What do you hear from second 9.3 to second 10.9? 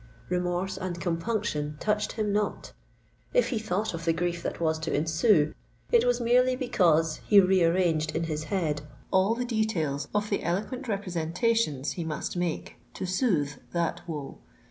the details of the eloquent